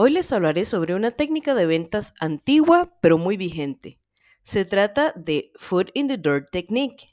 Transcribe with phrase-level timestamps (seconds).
[0.00, 3.98] Hoy les hablaré sobre una técnica de ventas antigua pero muy vigente.
[4.42, 7.10] Se trata de Foot in the Door Technique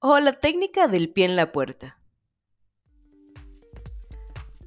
[0.00, 2.00] o la técnica del pie en la puerta.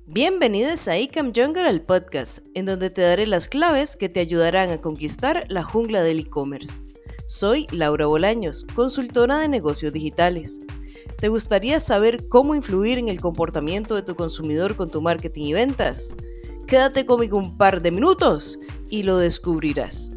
[0.06, 4.70] Bienvenidos a Ecam Jungle al podcast, en donde te daré las claves que te ayudarán
[4.70, 6.84] a conquistar la jungla del e-commerce.
[7.28, 10.62] Soy Laura Bolaños, consultora de negocios digitales.
[11.20, 15.54] ¿Te gustaría saber cómo influir en el comportamiento de tu consumidor con tu marketing y
[15.54, 16.16] ventas?
[16.70, 18.60] Quédate conmigo un par de minutos
[18.92, 20.12] y lo descubrirás.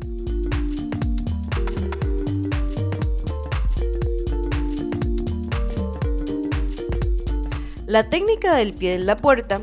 [7.87, 9.63] La técnica del pie en la puerta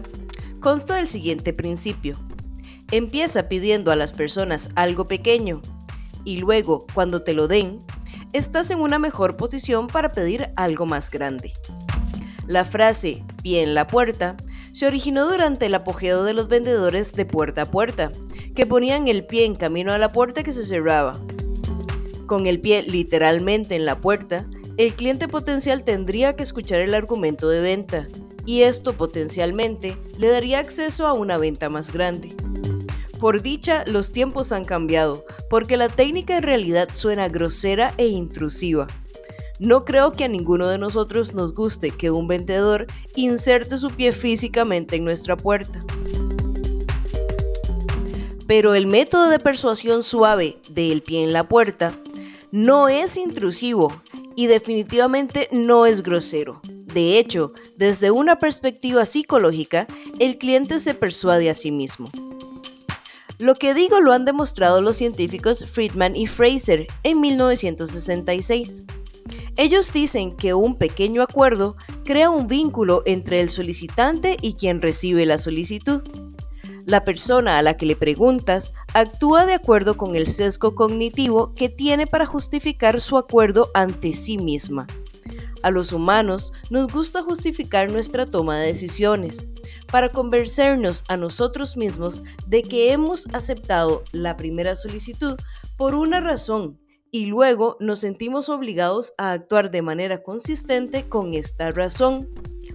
[0.59, 2.17] consta del siguiente principio.
[2.89, 5.61] Empieza pidiendo a las personas algo pequeño
[6.25, 7.81] y luego, cuando te lo den,
[8.33, 11.53] estás en una mejor posición para pedir algo más grande.
[12.47, 14.35] La frase pie en la puerta
[14.79, 18.13] se originó durante el apogeo de los vendedores de puerta a puerta,
[18.55, 21.19] que ponían el pie en camino a la puerta que se cerraba.
[22.27, 27.49] Con el pie literalmente en la puerta, el cliente potencial tendría que escuchar el argumento
[27.49, 28.07] de venta,
[28.45, 32.33] y esto potencialmente le daría acceso a una venta más grande.
[33.19, 38.87] Por dicha, los tiempos han cambiado, porque la técnica en realidad suena grosera e intrusiva.
[39.59, 44.13] No creo que a ninguno de nosotros nos guste que un vendedor inserte su pie
[44.13, 45.83] físicamente en nuestra puerta.
[48.47, 51.93] Pero el método de persuasión suave del pie en la puerta
[52.51, 54.01] no es intrusivo
[54.37, 56.61] y definitivamente no es grosero.
[56.63, 59.87] De hecho, desde una perspectiva psicológica,
[60.19, 62.09] el cliente se persuade a sí mismo.
[63.37, 68.83] Lo que digo lo han demostrado los científicos Friedman y Fraser en 1966.
[69.61, 75.25] Ellos dicen que un pequeño acuerdo crea un vínculo entre el solicitante y quien recibe
[75.25, 76.01] la solicitud.
[76.85, 81.67] La persona a la que le preguntas actúa de acuerdo con el sesgo cognitivo que
[81.67, 84.87] tiene para justificar su acuerdo ante sí misma.
[85.61, 89.49] A los humanos nos gusta justificar nuestra toma de decisiones,
[89.91, 95.37] para convencernos a nosotros mismos de que hemos aceptado la primera solicitud
[95.75, 96.79] por una razón
[97.11, 102.29] y luego nos sentimos obligados a actuar de manera consistente con esta razón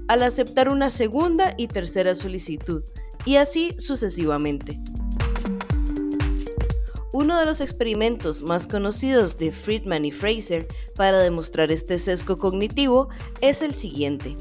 [0.08, 2.82] al aceptar una segunda y tercera solicitud,
[3.24, 4.80] y así sucesivamente.
[7.12, 13.08] Uno de los experimentos más conocidos de Friedman y Fraser para demostrar este sesgo cognitivo
[13.40, 14.36] es el siguiente.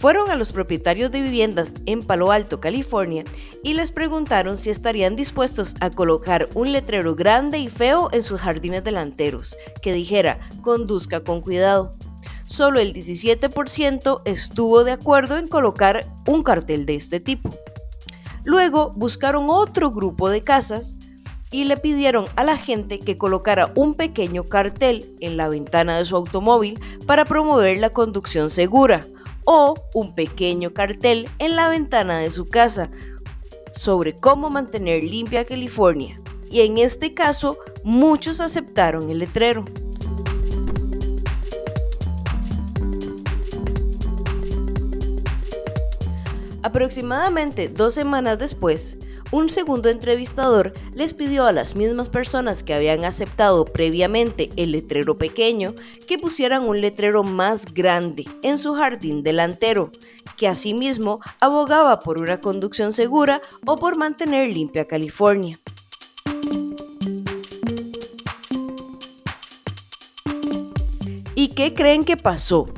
[0.00, 3.22] Fueron a los propietarios de viviendas en Palo Alto, California,
[3.62, 8.40] y les preguntaron si estarían dispuestos a colocar un letrero grande y feo en sus
[8.40, 11.92] jardines delanteros, que dijera, conduzca con cuidado.
[12.46, 17.50] Solo el 17% estuvo de acuerdo en colocar un cartel de este tipo.
[18.42, 20.96] Luego buscaron otro grupo de casas
[21.50, 26.06] y le pidieron a la gente que colocara un pequeño cartel en la ventana de
[26.06, 29.06] su automóvil para promover la conducción segura
[29.52, 32.88] o un pequeño cartel en la ventana de su casa
[33.72, 36.20] sobre cómo mantener limpia California.
[36.48, 39.64] Y en este caso, muchos aceptaron el letrero.
[46.62, 48.98] Aproximadamente dos semanas después,
[49.32, 55.18] un segundo entrevistador les pidió a las mismas personas que habían aceptado previamente el letrero
[55.18, 55.74] pequeño
[56.06, 59.92] que pusieran un letrero más grande en su jardín delantero,
[60.36, 65.58] que asimismo abogaba por una conducción segura o por mantener limpia California.
[71.34, 72.68] ¿Y qué creen que pasó?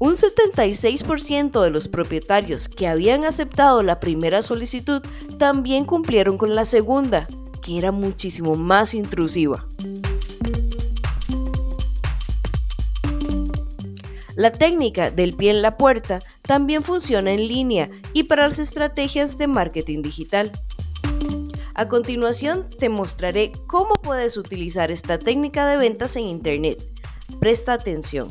[0.00, 5.02] Un 76% de los propietarios que habían aceptado la primera solicitud
[5.38, 7.26] también cumplieron con la segunda,
[7.62, 9.66] que era muchísimo más intrusiva.
[14.36, 19.36] La técnica del pie en la puerta también funciona en línea y para las estrategias
[19.36, 20.52] de marketing digital.
[21.74, 26.78] A continuación te mostraré cómo puedes utilizar esta técnica de ventas en Internet.
[27.40, 28.30] Presta atención.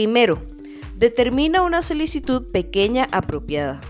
[0.00, 0.42] Primero,
[0.96, 3.82] determina una solicitud pequeña apropiada.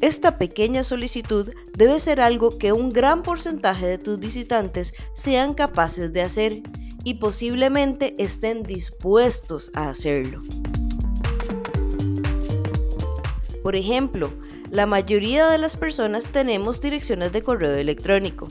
[0.00, 6.12] Esta pequeña solicitud debe ser algo que un gran porcentaje de tus visitantes sean capaces
[6.12, 6.62] de hacer
[7.02, 10.44] y posiblemente estén dispuestos a hacerlo.
[13.64, 14.32] Por ejemplo,
[14.70, 18.46] la mayoría de las personas tenemos direcciones de correo electrónico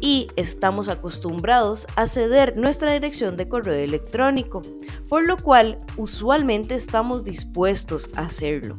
[0.00, 4.62] y estamos acostumbrados a ceder nuestra dirección de correo electrónico,
[5.08, 8.76] por lo cual usualmente estamos dispuestos a hacerlo.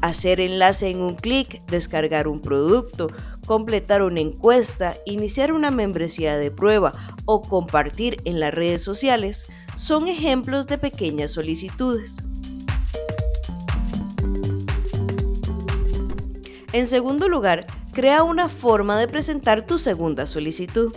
[0.00, 3.10] Hacer enlace en un clic, descargar un producto,
[3.46, 6.92] completar una encuesta, iniciar una membresía de prueba
[7.24, 12.16] o compartir en las redes sociales son ejemplos de pequeñas solicitudes.
[16.72, 20.94] En segundo lugar, crea una forma de presentar tu segunda solicitud.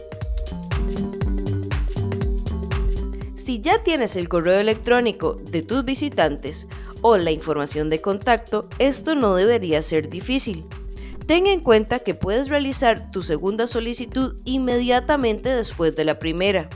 [3.36, 6.68] Si ya tienes el correo electrónico de tus visitantes
[7.00, 10.66] o la información de contacto, esto no debería ser difícil.
[11.26, 16.70] Ten en cuenta que puedes realizar tu segunda solicitud inmediatamente después de la primera.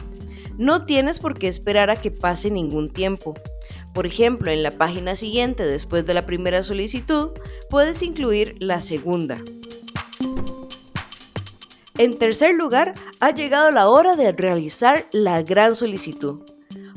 [0.58, 3.36] No tienes por qué esperar a que pase ningún tiempo.
[3.94, 7.32] Por ejemplo, en la página siguiente después de la primera solicitud,
[7.70, 9.44] puedes incluir la segunda.
[12.04, 16.42] En tercer lugar, ha llegado la hora de realizar la gran solicitud.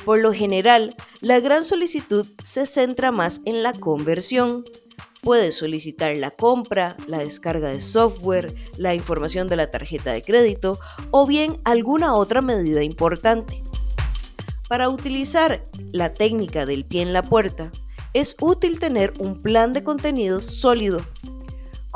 [0.04, 4.64] Por lo general, la gran solicitud se centra más en la conversión.
[5.22, 10.80] Puedes solicitar la compra, la descarga de software, la información de la tarjeta de crédito
[11.12, 13.62] o bien alguna otra medida importante.
[14.68, 15.62] Para utilizar
[15.92, 17.70] la técnica del pie en la puerta,
[18.12, 21.06] es útil tener un plan de contenidos sólido.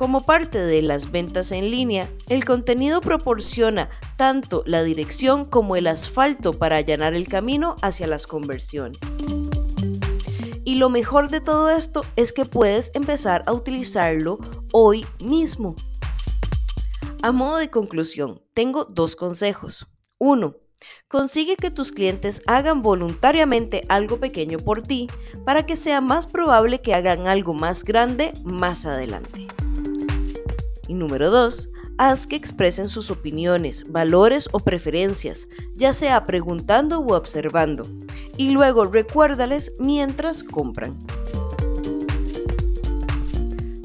[0.01, 5.87] Como parte de las ventas en línea, el contenido proporciona tanto la dirección como el
[5.87, 8.99] asfalto para allanar el camino hacia las conversiones.
[10.65, 14.39] Y lo mejor de todo esto es que puedes empezar a utilizarlo
[14.73, 15.77] hoy mismo.
[17.21, 19.87] A modo de conclusión, tengo dos consejos.
[20.17, 20.57] Uno,
[21.09, 25.11] Consigue que tus clientes hagan voluntariamente algo pequeño por ti
[25.45, 29.47] para que sea más probable que hagan algo más grande más adelante.
[30.91, 31.69] Y número 2.
[31.99, 35.47] Haz que expresen sus opiniones, valores o preferencias,
[35.77, 37.87] ya sea preguntando u observando.
[38.37, 40.99] Y luego recuérdales mientras compran.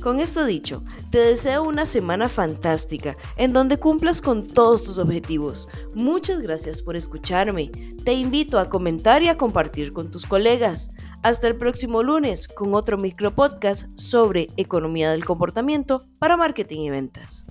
[0.01, 5.69] Con esto dicho, te deseo una semana fantástica en donde cumplas con todos tus objetivos.
[5.93, 7.71] Muchas gracias por escucharme.
[8.03, 10.89] Te invito a comentar y a compartir con tus colegas.
[11.25, 16.89] Hasta el próximo lunes con otro micro podcast sobre economía del comportamiento para marketing y
[16.91, 17.47] ventas.